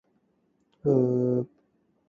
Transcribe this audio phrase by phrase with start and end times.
[0.81, 1.47] 有益健康